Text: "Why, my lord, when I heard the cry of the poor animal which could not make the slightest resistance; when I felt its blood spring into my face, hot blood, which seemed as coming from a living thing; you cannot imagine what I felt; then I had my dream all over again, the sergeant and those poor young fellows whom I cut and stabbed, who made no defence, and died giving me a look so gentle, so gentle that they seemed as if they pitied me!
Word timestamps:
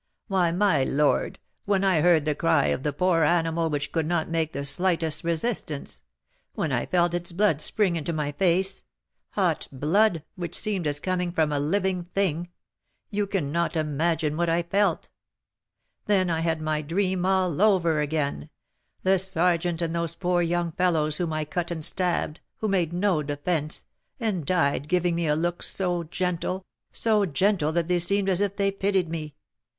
"Why, 0.27 0.51
my 0.51 0.83
lord, 0.83 1.37
when 1.65 1.83
I 1.83 2.01
heard 2.01 2.25
the 2.25 2.33
cry 2.33 2.69
of 2.69 2.81
the 2.81 2.91
poor 2.91 3.21
animal 3.23 3.69
which 3.69 3.91
could 3.91 4.07
not 4.07 4.31
make 4.31 4.51
the 4.51 4.65
slightest 4.65 5.23
resistance; 5.23 6.01
when 6.55 6.71
I 6.71 6.87
felt 6.87 7.13
its 7.13 7.31
blood 7.31 7.61
spring 7.61 7.95
into 7.97 8.11
my 8.11 8.31
face, 8.31 8.83
hot 9.33 9.67
blood, 9.71 10.23
which 10.33 10.57
seemed 10.57 10.87
as 10.87 10.99
coming 10.99 11.31
from 11.31 11.51
a 11.51 11.59
living 11.59 12.05
thing; 12.05 12.49
you 13.11 13.27
cannot 13.27 13.75
imagine 13.75 14.37
what 14.37 14.49
I 14.49 14.63
felt; 14.63 15.11
then 16.07 16.31
I 16.31 16.39
had 16.39 16.61
my 16.63 16.81
dream 16.81 17.23
all 17.23 17.61
over 17.61 18.01
again, 18.01 18.49
the 19.03 19.19
sergeant 19.19 19.83
and 19.83 19.95
those 19.95 20.15
poor 20.15 20.41
young 20.41 20.71
fellows 20.71 21.17
whom 21.17 21.31
I 21.31 21.45
cut 21.45 21.69
and 21.69 21.85
stabbed, 21.85 22.39
who 22.57 22.67
made 22.67 22.91
no 22.91 23.21
defence, 23.21 23.85
and 24.19 24.47
died 24.47 24.89
giving 24.89 25.13
me 25.13 25.27
a 25.27 25.35
look 25.35 25.61
so 25.61 26.01
gentle, 26.03 26.65
so 26.91 27.27
gentle 27.27 27.71
that 27.73 27.87
they 27.87 27.99
seemed 27.99 28.29
as 28.29 28.41
if 28.41 28.55
they 28.55 28.71
pitied 28.71 29.07
me! 29.07 29.35